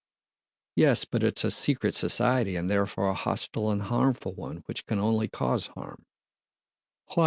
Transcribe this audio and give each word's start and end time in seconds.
"Yes, 0.75 1.05
but 1.05 1.23
it's 1.23 1.43
a 1.43 1.51
secret 1.51 1.93
society 1.93 2.55
and 2.55 2.67
therefore 2.67 3.09
a 3.09 3.13
hostile 3.13 3.69
and 3.69 3.83
harmful 3.83 4.33
one 4.33 4.63
which 4.65 4.87
can 4.87 4.97
only 4.97 5.27
cause 5.27 5.67
harm." 5.67 6.07
"Why? 7.09 7.17